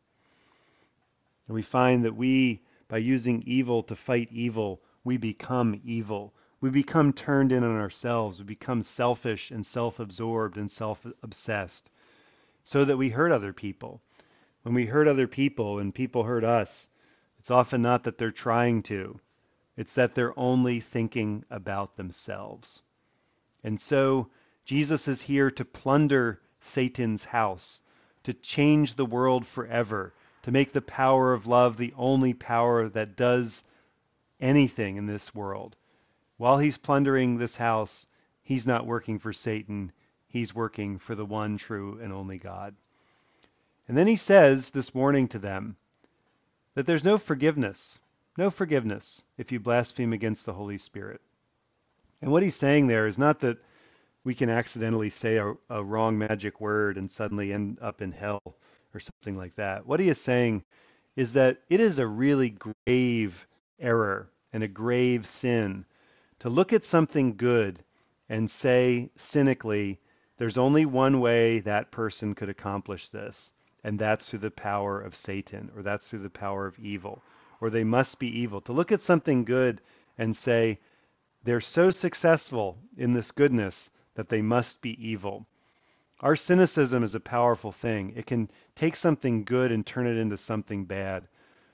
And 1.47 1.55
we 1.55 1.61
find 1.61 2.05
that 2.05 2.15
we 2.15 2.61
by 2.89 2.97
using 2.97 3.43
evil 3.45 3.83
to 3.83 3.95
fight 3.95 4.27
evil, 4.31 4.81
we 5.05 5.15
become 5.15 5.79
evil. 5.85 6.33
We 6.59 6.69
become 6.69 7.13
turned 7.13 7.53
in 7.53 7.63
on 7.63 7.77
ourselves. 7.77 8.39
We 8.39 8.45
become 8.45 8.83
selfish 8.83 9.51
and 9.51 9.65
self 9.65 9.99
absorbed 9.99 10.57
and 10.57 10.69
self 10.69 11.05
obsessed 11.23 11.89
so 12.63 12.83
that 12.85 12.97
we 12.97 13.09
hurt 13.09 13.31
other 13.31 13.53
people. 13.53 14.01
When 14.63 14.75
we 14.75 14.85
hurt 14.85 15.07
other 15.07 15.27
people 15.27 15.79
and 15.79 15.95
people 15.95 16.23
hurt 16.23 16.43
us, 16.43 16.89
it's 17.39 17.49
often 17.49 17.81
not 17.81 18.03
that 18.03 18.17
they're 18.17 18.31
trying 18.31 18.83
to, 18.83 19.19
it's 19.77 19.93
that 19.93 20.13
they're 20.13 20.37
only 20.37 20.81
thinking 20.81 21.45
about 21.49 21.95
themselves. 21.95 22.81
And 23.63 23.79
so 23.79 24.29
Jesus 24.65 25.07
is 25.07 25.21
here 25.21 25.49
to 25.51 25.63
plunder 25.63 26.41
Satan's 26.59 27.23
house, 27.25 27.81
to 28.23 28.33
change 28.33 28.95
the 28.95 29.05
world 29.05 29.47
forever, 29.47 30.13
to 30.49 30.53
make 30.53 30.73
the 30.73 30.81
power 30.81 31.31
of 31.31 31.45
love 31.45 31.77
the 31.77 31.93
only 31.95 32.33
power 32.33 32.89
that 32.89 33.15
does 33.15 33.63
anything 34.41 34.97
in 34.97 35.05
this 35.05 35.35
world. 35.35 35.75
While 36.37 36.57
he's 36.57 36.79
plundering 36.79 37.37
this 37.37 37.55
house, 37.55 38.07
he's 38.41 38.65
not 38.65 38.87
working 38.87 39.19
for 39.19 39.31
Satan, 39.31 39.91
he's 40.27 40.55
working 40.55 40.97
for 40.97 41.13
the 41.13 41.23
one 41.23 41.59
true 41.59 41.99
and 42.01 42.11
only 42.11 42.39
God. 42.39 42.73
And 43.87 43.95
then 43.95 44.07
he 44.07 44.15
says 44.15 44.71
this 44.71 44.95
morning 44.95 45.27
to 45.27 45.37
them 45.37 45.75
that 46.73 46.87
there's 46.87 47.05
no 47.05 47.19
forgiveness, 47.19 47.99
no 48.35 48.49
forgiveness 48.49 49.25
if 49.37 49.51
you 49.51 49.59
blaspheme 49.59 50.13
against 50.13 50.47
the 50.47 50.53
Holy 50.53 50.79
Spirit. 50.79 51.21
And 52.23 52.31
what 52.31 52.41
he's 52.41 52.55
saying 52.55 52.87
there 52.87 53.05
is 53.05 53.19
not 53.19 53.41
that 53.41 53.59
we 54.23 54.33
can 54.33 54.49
accidentally 54.49 55.11
say 55.11 55.37
a, 55.37 55.53
a 55.69 55.83
wrong 55.83 56.17
magic 56.17 56.59
word 56.59 56.97
and 56.97 57.11
suddenly 57.11 57.53
end 57.53 57.77
up 57.83 58.01
in 58.01 58.13
hell 58.13 58.55
or 58.93 58.99
something 58.99 59.35
like 59.35 59.55
that. 59.55 59.85
What 59.85 59.99
he 59.99 60.09
is 60.09 60.19
saying 60.19 60.63
is 61.15 61.33
that 61.33 61.57
it 61.69 61.79
is 61.79 61.99
a 61.99 62.07
really 62.07 62.55
grave 62.87 63.47
error 63.79 64.29
and 64.53 64.63
a 64.63 64.67
grave 64.67 65.25
sin 65.25 65.85
to 66.39 66.49
look 66.49 66.73
at 66.73 66.83
something 66.83 67.35
good 67.35 67.83
and 68.29 68.49
say 68.49 69.09
cynically, 69.15 69.99
there's 70.37 70.57
only 70.57 70.85
one 70.85 71.19
way 71.19 71.59
that 71.59 71.91
person 71.91 72.33
could 72.33 72.49
accomplish 72.49 73.09
this, 73.09 73.51
and 73.83 73.99
that's 73.99 74.29
through 74.29 74.39
the 74.39 74.51
power 74.51 75.01
of 75.01 75.15
Satan, 75.15 75.71
or 75.75 75.83
that's 75.83 76.09
through 76.09 76.19
the 76.19 76.29
power 76.29 76.65
of 76.65 76.79
evil, 76.79 77.21
or 77.59 77.69
they 77.69 77.83
must 77.83 78.19
be 78.19 78.39
evil. 78.39 78.61
To 78.61 78.71
look 78.71 78.91
at 78.91 79.01
something 79.01 79.43
good 79.43 79.81
and 80.17 80.35
say, 80.35 80.79
they're 81.43 81.61
so 81.61 81.91
successful 81.91 82.77
in 82.97 83.13
this 83.13 83.31
goodness 83.31 83.89
that 84.15 84.29
they 84.29 84.41
must 84.41 84.81
be 84.81 84.95
evil. 85.05 85.45
Our 86.21 86.35
cynicism 86.35 87.01
is 87.03 87.15
a 87.15 87.21
powerful 87.21 87.71
thing. 87.71 88.11
It 88.13 88.25
can 88.25 88.51
take 88.75 88.97
something 88.97 89.45
good 89.45 89.71
and 89.71 89.85
turn 89.85 90.05
it 90.05 90.17
into 90.17 90.35
something 90.35 90.83
bad. 90.83 91.29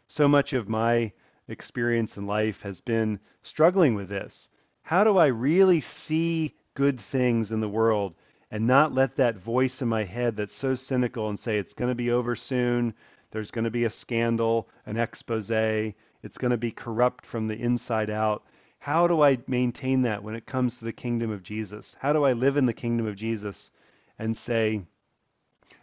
So 0.05 0.27
much 0.27 0.53
of 0.53 0.69
my 0.69 1.13
experience 1.47 2.15
in 2.15 2.27
life 2.27 2.61
has 2.61 2.79
been 2.79 3.19
struggling 3.41 3.95
with 3.95 4.07
this. 4.07 4.51
How 4.83 5.03
do 5.03 5.17
I 5.17 5.27
really 5.27 5.81
see 5.81 6.53
good 6.75 6.99
things 6.99 7.51
in 7.51 7.59
the 7.59 7.67
world 7.67 8.13
and 8.51 8.67
not 8.67 8.93
let 8.93 9.15
that 9.15 9.35
voice 9.35 9.81
in 9.81 9.87
my 9.87 10.03
head 10.03 10.35
that's 10.35 10.55
so 10.55 10.75
cynical 10.75 11.27
and 11.27 11.39
say 11.39 11.57
it's 11.57 11.73
going 11.73 11.89
to 11.89 11.95
be 11.95 12.11
over 12.11 12.35
soon, 12.35 12.93
there's 13.31 13.49
going 13.49 13.65
to 13.65 13.71
be 13.71 13.85
a 13.85 13.89
scandal, 13.89 14.69
an 14.85 14.97
expose, 14.97 15.49
it's 15.49 16.37
going 16.37 16.51
to 16.51 16.57
be 16.57 16.71
corrupt 16.71 17.25
from 17.25 17.47
the 17.47 17.59
inside 17.59 18.11
out. 18.11 18.43
How 18.77 19.07
do 19.07 19.23
I 19.23 19.39
maintain 19.47 20.03
that 20.03 20.21
when 20.21 20.35
it 20.35 20.45
comes 20.45 20.77
to 20.77 20.85
the 20.85 20.93
kingdom 20.93 21.31
of 21.31 21.41
Jesus? 21.41 21.95
How 21.99 22.13
do 22.13 22.23
I 22.23 22.33
live 22.33 22.57
in 22.57 22.67
the 22.67 22.73
kingdom 22.73 23.07
of 23.07 23.15
Jesus 23.15 23.71
and 24.17 24.37
say, 24.37 24.81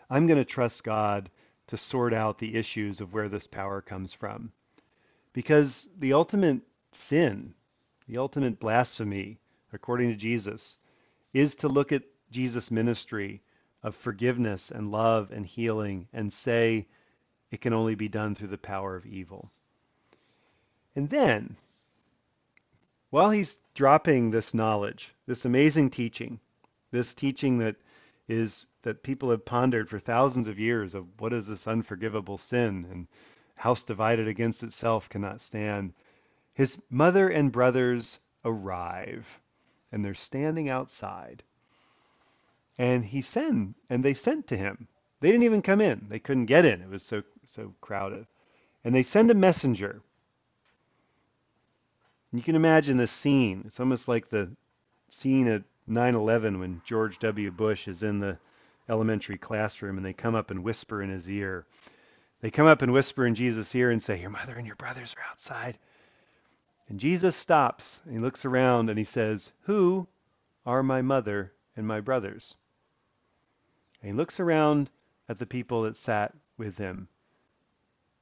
I'm 0.08 0.26
going 0.26 0.38
to 0.38 0.44
trust 0.44 0.84
God 0.84 1.30
to 1.68 1.76
sort 1.76 2.12
out 2.12 2.38
the 2.38 2.54
issues 2.54 3.00
of 3.00 3.12
where 3.12 3.28
this 3.28 3.46
power 3.46 3.80
comes 3.80 4.12
from. 4.12 4.52
Because 5.32 5.88
the 5.98 6.12
ultimate 6.12 6.60
sin, 6.92 7.54
the 8.06 8.18
ultimate 8.18 8.60
blasphemy, 8.60 9.38
according 9.72 10.10
to 10.10 10.16
Jesus, 10.16 10.78
is 11.32 11.56
to 11.56 11.68
look 11.68 11.92
at 11.92 12.02
Jesus' 12.30 12.70
ministry 12.70 13.40
of 13.82 13.94
forgiveness 13.94 14.70
and 14.70 14.90
love 14.90 15.30
and 15.32 15.46
healing 15.46 16.08
and 16.12 16.32
say 16.32 16.86
it 17.50 17.60
can 17.60 17.72
only 17.72 17.94
be 17.94 18.08
done 18.08 18.34
through 18.34 18.48
the 18.48 18.58
power 18.58 18.96
of 18.96 19.06
evil. 19.06 19.50
And 20.94 21.08
then, 21.08 21.56
while 23.10 23.30
he's 23.30 23.58
dropping 23.74 24.30
this 24.30 24.54
knowledge, 24.54 25.14
this 25.26 25.44
amazing 25.44 25.90
teaching, 25.90 26.40
this 26.90 27.14
teaching 27.14 27.58
that 27.58 27.76
is 28.28 28.66
that 28.82 29.02
people 29.02 29.30
have 29.30 29.44
pondered 29.44 29.88
for 29.88 29.98
thousands 29.98 30.48
of 30.48 30.58
years 30.58 30.94
of 30.94 31.06
what 31.20 31.32
is 31.32 31.46
this 31.46 31.66
unforgivable 31.66 32.38
sin 32.38 32.86
and 32.90 33.06
house 33.56 33.84
divided 33.84 34.28
against 34.28 34.62
itself 34.62 35.08
cannot 35.08 35.40
stand. 35.40 35.92
His 36.54 36.80
mother 36.90 37.28
and 37.28 37.52
brothers 37.52 38.20
arrive 38.44 39.40
and 39.90 40.04
they're 40.04 40.14
standing 40.14 40.68
outside. 40.68 41.42
And 42.78 43.04
he 43.04 43.22
sent 43.22 43.76
and 43.90 44.04
they 44.04 44.14
sent 44.14 44.46
to 44.48 44.56
him. 44.56 44.88
They 45.20 45.30
didn't 45.30 45.44
even 45.44 45.62
come 45.62 45.80
in. 45.80 46.06
They 46.08 46.18
couldn't 46.18 46.46
get 46.46 46.64
in. 46.64 46.82
It 46.82 46.88
was 46.88 47.02
so 47.02 47.22
so 47.44 47.74
crowded. 47.80 48.26
And 48.84 48.94
they 48.94 49.02
send 49.02 49.30
a 49.30 49.34
messenger. 49.34 50.00
You 52.32 52.42
can 52.42 52.56
imagine 52.56 52.96
the 52.96 53.06
scene. 53.06 53.62
It's 53.66 53.78
almost 53.78 54.08
like 54.08 54.28
the 54.28 54.50
scene 55.08 55.46
at 55.46 55.62
9/11 55.88 56.60
when 56.60 56.80
George 56.84 57.18
W. 57.18 57.50
Bush 57.50 57.88
is 57.88 58.04
in 58.04 58.20
the 58.20 58.38
elementary 58.88 59.36
classroom 59.36 59.96
and 59.96 60.06
they 60.06 60.12
come 60.12 60.36
up 60.36 60.52
and 60.52 60.62
whisper 60.62 61.02
in 61.02 61.10
his 61.10 61.28
ear. 61.28 61.66
They 62.40 62.52
come 62.52 62.68
up 62.68 62.82
and 62.82 62.92
whisper 62.92 63.26
in 63.26 63.34
Jesus' 63.34 63.74
ear 63.74 63.90
and 63.90 64.00
say, 64.00 64.20
"Your 64.20 64.30
mother 64.30 64.54
and 64.54 64.64
your 64.64 64.76
brothers 64.76 65.16
are 65.18 65.30
outside." 65.30 65.78
And 66.88 67.00
Jesus 67.00 67.34
stops 67.34 68.00
and 68.04 68.12
he 68.12 68.20
looks 68.20 68.44
around 68.44 68.90
and 68.90 68.98
he 68.98 69.04
says, 69.04 69.52
"Who 69.62 70.06
are 70.64 70.84
my 70.84 71.02
mother 71.02 71.52
and 71.76 71.84
my 71.84 72.00
brothers?" 72.00 72.56
And 74.00 74.10
he 74.12 74.16
looks 74.16 74.38
around 74.38 74.88
at 75.28 75.38
the 75.38 75.46
people 75.46 75.82
that 75.82 75.96
sat 75.96 76.32
with 76.56 76.78
him 76.78 77.08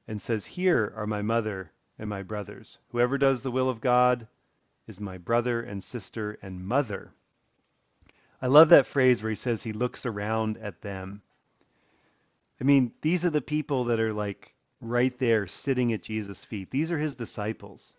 and 0.07 0.19
says, 0.19 0.47
"Here 0.47 0.91
are 0.95 1.05
my 1.05 1.21
mother 1.21 1.71
and 1.99 2.09
my 2.09 2.23
brothers. 2.23 2.79
Whoever 2.89 3.19
does 3.19 3.43
the 3.43 3.51
will 3.51 3.69
of 3.69 3.81
God 3.81 4.27
is 4.87 4.99
my 4.99 5.19
brother 5.19 5.61
and 5.61 5.83
sister 5.83 6.39
and 6.41 6.65
mother." 6.65 7.13
I 8.41 8.47
love 8.47 8.69
that 8.69 8.87
phrase 8.87 9.21
where 9.21 9.29
he 9.29 9.35
says 9.35 9.61
he 9.61 9.71
looks 9.71 10.05
around 10.05 10.57
at 10.57 10.81
them. 10.81 11.21
I 12.59 12.63
mean, 12.63 12.91
these 13.01 13.23
are 13.23 13.29
the 13.29 13.41
people 13.41 13.83
that 13.85 13.99
are 13.99 14.13
like 14.13 14.55
right 14.81 15.17
there 15.19 15.45
sitting 15.45 15.93
at 15.93 16.01
Jesus' 16.01 16.43
feet. 16.43 16.71
These 16.71 16.91
are 16.91 16.97
his 16.97 17.15
disciples. 17.15 17.97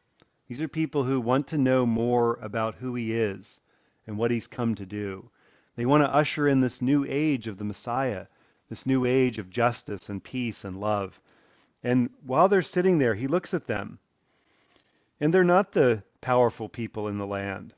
These 0.48 0.60
are 0.60 0.68
people 0.68 1.04
who 1.04 1.20
want 1.20 1.46
to 1.48 1.58
know 1.58 1.86
more 1.86 2.34
about 2.42 2.74
who 2.74 2.94
he 2.96 3.12
is 3.12 3.60
and 4.06 4.18
what 4.18 4.32
he's 4.32 4.48
come 4.48 4.74
to 4.74 4.84
do. 4.84 5.30
They 5.76 5.86
want 5.86 6.02
to 6.02 6.14
usher 6.14 6.48
in 6.48 6.60
this 6.60 6.82
new 6.82 7.06
age 7.08 7.46
of 7.46 7.56
the 7.56 7.64
Messiah, 7.64 8.26
this 8.68 8.84
new 8.84 9.04
age 9.06 9.38
of 9.38 9.48
justice 9.48 10.08
and 10.08 10.22
peace 10.22 10.64
and 10.64 10.80
love. 10.80 11.20
And 11.84 12.10
while 12.26 12.48
they're 12.48 12.62
sitting 12.62 12.98
there, 12.98 13.14
he 13.14 13.28
looks 13.28 13.54
at 13.54 13.66
them. 13.66 14.00
And 15.20 15.32
they're 15.32 15.44
not 15.44 15.72
the 15.72 16.02
powerful 16.20 16.68
people 16.68 17.06
in 17.06 17.18
the 17.18 17.26
land. 17.26 17.74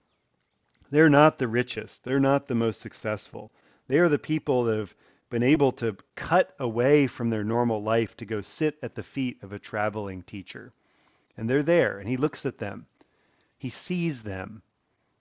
They're 0.90 1.08
not 1.08 1.38
the 1.38 1.48
richest. 1.48 2.04
They're 2.04 2.20
not 2.20 2.46
the 2.46 2.54
most 2.54 2.80
successful. 2.80 3.50
They 3.88 3.98
are 3.98 4.08
the 4.08 4.18
people 4.18 4.64
that 4.64 4.78
have 4.78 4.94
been 5.30 5.42
able 5.42 5.72
to 5.72 5.96
cut 6.14 6.54
away 6.58 7.06
from 7.06 7.30
their 7.30 7.44
normal 7.44 7.82
life 7.82 8.16
to 8.18 8.24
go 8.24 8.40
sit 8.40 8.78
at 8.82 8.94
the 8.94 9.02
feet 9.02 9.42
of 9.42 9.52
a 9.52 9.58
traveling 9.58 10.22
teacher. 10.22 10.72
And 11.36 11.50
they're 11.50 11.62
there, 11.62 11.98
and 11.98 12.08
he 12.08 12.16
looks 12.16 12.46
at 12.46 12.58
them. 12.58 12.86
He 13.58 13.70
sees 13.70 14.22
them. 14.22 14.62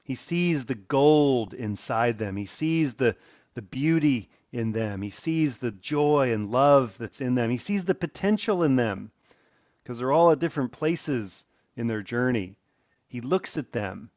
He 0.04 0.16
sees 0.16 0.66
the 0.66 0.76
gold 0.76 1.54
inside 1.54 2.20
them. 2.20 2.36
He 2.36 2.46
sees 2.46 2.96
the, 2.96 3.16
the 3.54 3.62
beauty 3.62 4.30
in 4.52 4.74
them. 4.74 5.02
He 5.02 5.10
sees 5.10 5.58
the 5.58 5.72
joy 5.72 6.32
and 6.34 6.52
love 6.52 6.98
that's 6.98 7.22
in 7.22 7.36
them. 7.36 7.50
He 7.50 7.58
sees 7.58 7.86
the 7.86 7.96
potential 7.96 8.64
in 8.64 8.76
them 8.76 9.12
because 9.82 10.00
they're 10.00 10.12
all 10.12 10.32
at 10.32 10.40
different 10.40 10.72
places 10.72 11.46
in 11.76 11.88
their 11.88 12.02
journey. 12.02 12.56
He 13.08 13.22
looks 13.22 13.58
at 13.58 13.72
them. 13.72 14.12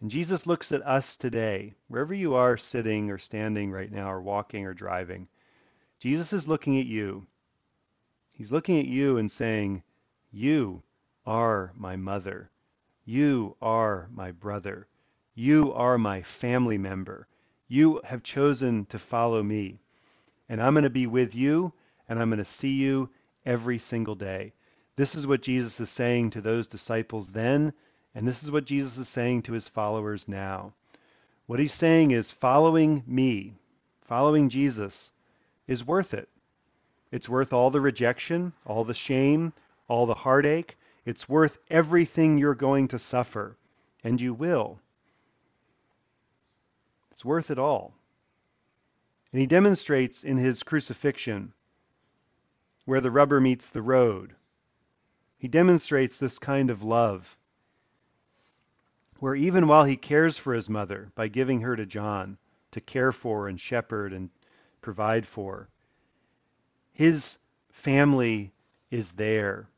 And 0.00 0.10
Jesus 0.10 0.46
looks 0.46 0.70
at 0.70 0.86
us 0.86 1.16
today, 1.16 1.74
wherever 1.88 2.14
you 2.14 2.34
are 2.34 2.56
sitting 2.56 3.10
or 3.10 3.18
standing 3.18 3.72
right 3.72 3.90
now, 3.90 4.12
or 4.12 4.20
walking 4.20 4.64
or 4.64 4.72
driving. 4.72 5.26
Jesus 5.98 6.32
is 6.32 6.46
looking 6.46 6.78
at 6.78 6.86
you. 6.86 7.26
He's 8.34 8.52
looking 8.52 8.78
at 8.78 8.86
you 8.86 9.16
and 9.16 9.30
saying, 9.30 9.82
You 10.30 10.82
are 11.26 11.72
my 11.74 11.96
mother. 11.96 12.50
You 13.04 13.56
are 13.60 14.08
my 14.12 14.30
brother. 14.30 14.86
You 15.34 15.72
are 15.72 15.98
my 15.98 16.22
family 16.22 16.78
member. 16.78 17.26
You 17.66 18.00
have 18.04 18.22
chosen 18.22 18.86
to 18.86 18.98
follow 18.98 19.42
me. 19.42 19.80
And 20.48 20.62
I'm 20.62 20.74
going 20.74 20.84
to 20.84 20.90
be 20.90 21.06
with 21.08 21.34
you, 21.34 21.72
and 22.08 22.20
I'm 22.20 22.28
going 22.28 22.38
to 22.38 22.44
see 22.44 22.74
you 22.74 23.10
every 23.44 23.78
single 23.78 24.14
day. 24.14 24.52
This 24.94 25.14
is 25.14 25.26
what 25.26 25.42
Jesus 25.42 25.80
is 25.80 25.90
saying 25.90 26.30
to 26.30 26.40
those 26.40 26.68
disciples 26.68 27.30
then, 27.30 27.72
and 28.18 28.26
this 28.26 28.42
is 28.42 28.50
what 28.50 28.64
Jesus 28.64 28.98
is 28.98 29.08
saying 29.08 29.42
to 29.42 29.52
his 29.52 29.68
followers 29.68 30.26
now. 30.26 30.72
What 31.46 31.60
he's 31.60 31.72
saying 31.72 32.10
is 32.10 32.32
following 32.32 33.04
me, 33.06 33.54
following 34.00 34.48
Jesus, 34.48 35.12
is 35.68 35.86
worth 35.86 36.14
it. 36.14 36.28
It's 37.12 37.28
worth 37.28 37.52
all 37.52 37.70
the 37.70 37.80
rejection, 37.80 38.54
all 38.66 38.82
the 38.82 38.92
shame, 38.92 39.52
all 39.86 40.04
the 40.04 40.14
heartache. 40.14 40.76
It's 41.04 41.28
worth 41.28 41.58
everything 41.70 42.38
you're 42.38 42.56
going 42.56 42.88
to 42.88 42.98
suffer, 42.98 43.56
and 44.02 44.20
you 44.20 44.34
will. 44.34 44.80
It's 47.12 47.24
worth 47.24 47.52
it 47.52 47.58
all. 47.60 47.94
And 49.30 49.40
he 49.40 49.46
demonstrates 49.46 50.24
in 50.24 50.38
his 50.38 50.64
crucifixion 50.64 51.52
where 52.84 53.00
the 53.00 53.12
rubber 53.12 53.40
meets 53.40 53.70
the 53.70 53.82
road. 53.82 54.34
He 55.38 55.46
demonstrates 55.46 56.18
this 56.18 56.40
kind 56.40 56.70
of 56.70 56.82
love 56.82 57.36
where 59.18 59.34
even 59.34 59.66
while 59.66 59.84
he 59.84 59.96
cares 59.96 60.38
for 60.38 60.54
his 60.54 60.70
mother 60.70 61.10
by 61.14 61.28
giving 61.28 61.60
her 61.60 61.74
to 61.76 61.86
John 61.86 62.38
to 62.70 62.80
care 62.80 63.12
for 63.12 63.48
and 63.48 63.60
shepherd 63.60 64.12
and 64.12 64.30
provide 64.80 65.26
for, 65.26 65.68
his 66.92 67.38
family 67.70 68.52
is 68.90 69.12
there. 69.12 69.68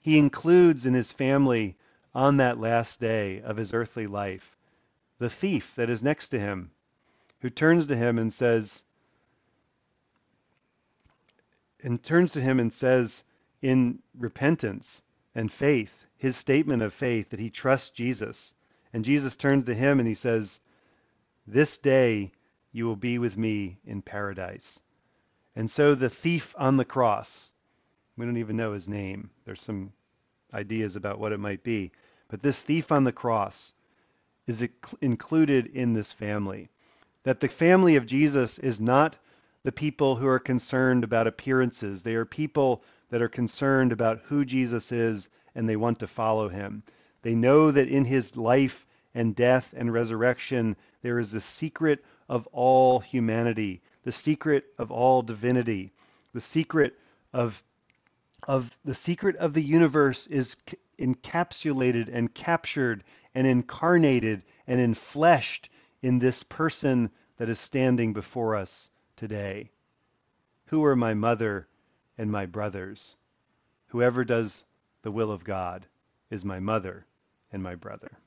He 0.00 0.18
includes 0.18 0.86
in 0.86 0.94
his 0.94 1.12
family 1.12 1.76
on 2.14 2.38
that 2.38 2.58
last 2.58 3.00
day 3.00 3.40
of 3.42 3.56
his 3.56 3.74
earthly 3.74 4.06
life 4.06 4.56
the 5.18 5.30
thief 5.30 5.74
that 5.76 5.90
is 5.90 6.02
next 6.02 6.28
to 6.28 6.38
him, 6.38 6.70
who 7.40 7.50
turns 7.50 7.86
to 7.86 7.96
him 7.96 8.18
and 8.18 8.32
says, 8.32 8.84
and 11.82 12.02
turns 12.02 12.32
to 12.32 12.40
him 12.40 12.60
and 12.60 12.72
says 12.72 13.24
in 13.62 13.98
repentance 14.18 15.02
and 15.34 15.50
faith, 15.50 16.06
his 16.16 16.36
statement 16.36 16.82
of 16.82 16.92
faith 16.92 17.30
that 17.30 17.40
he 17.40 17.50
trusts 17.50 17.90
Jesus. 17.90 18.54
And 18.96 19.04
Jesus 19.04 19.36
turns 19.36 19.66
to 19.66 19.74
him 19.74 19.98
and 19.98 20.08
he 20.08 20.14
says, 20.14 20.58
This 21.46 21.76
day 21.76 22.32
you 22.72 22.86
will 22.86 22.96
be 22.96 23.18
with 23.18 23.36
me 23.36 23.76
in 23.84 24.00
paradise. 24.00 24.80
And 25.54 25.70
so 25.70 25.94
the 25.94 26.08
thief 26.08 26.54
on 26.56 26.78
the 26.78 26.84
cross, 26.86 27.52
we 28.16 28.24
don't 28.24 28.38
even 28.38 28.56
know 28.56 28.72
his 28.72 28.88
name. 28.88 29.28
There's 29.44 29.60
some 29.60 29.92
ideas 30.54 30.96
about 30.96 31.18
what 31.18 31.32
it 31.32 31.40
might 31.40 31.62
be. 31.62 31.92
But 32.28 32.40
this 32.40 32.62
thief 32.62 32.90
on 32.90 33.04
the 33.04 33.12
cross 33.12 33.74
is 34.46 34.66
included 35.02 35.66
in 35.66 35.92
this 35.92 36.12
family. 36.12 36.70
That 37.24 37.40
the 37.40 37.48
family 37.48 37.96
of 37.96 38.06
Jesus 38.06 38.58
is 38.58 38.80
not 38.80 39.18
the 39.62 39.72
people 39.72 40.16
who 40.16 40.26
are 40.26 40.38
concerned 40.38 41.04
about 41.04 41.26
appearances. 41.26 42.02
They 42.02 42.14
are 42.14 42.24
people 42.24 42.82
that 43.10 43.20
are 43.20 43.28
concerned 43.28 43.92
about 43.92 44.20
who 44.20 44.42
Jesus 44.42 44.90
is 44.90 45.28
and 45.54 45.68
they 45.68 45.76
want 45.76 45.98
to 45.98 46.06
follow 46.06 46.48
him. 46.48 46.82
They 47.26 47.34
know 47.34 47.72
that 47.72 47.88
in 47.88 48.04
his 48.04 48.36
life 48.36 48.86
and 49.12 49.34
death 49.34 49.74
and 49.76 49.92
resurrection 49.92 50.76
there 51.02 51.18
is 51.18 51.32
the 51.32 51.40
secret 51.40 52.04
of 52.28 52.46
all 52.52 53.00
humanity, 53.00 53.82
the 54.04 54.12
secret 54.12 54.64
of 54.78 54.92
all 54.92 55.22
divinity, 55.22 55.92
the 56.32 56.40
secret 56.40 56.96
of 57.32 57.64
of 58.46 58.78
the 58.84 58.94
secret 58.94 59.34
of 59.38 59.54
the 59.54 59.62
universe 59.62 60.28
is 60.28 60.56
encapsulated 61.00 62.08
and 62.12 62.32
captured 62.32 63.02
and 63.34 63.44
incarnated 63.44 64.44
and 64.68 64.78
enfleshed 64.78 65.68
in 66.02 66.20
this 66.20 66.44
person 66.44 67.10
that 67.38 67.48
is 67.48 67.58
standing 67.58 68.12
before 68.12 68.54
us 68.54 68.88
today. 69.16 69.72
Who 70.66 70.84
are 70.84 70.94
my 70.94 71.14
mother 71.14 71.66
and 72.16 72.30
my 72.30 72.46
brothers? 72.46 73.16
Whoever 73.88 74.24
does 74.24 74.64
the 75.02 75.10
will 75.10 75.32
of 75.32 75.42
God 75.42 75.86
is 76.30 76.44
my 76.44 76.60
mother 76.60 77.04
and 77.52 77.62
my 77.62 77.74
brother. 77.74 78.18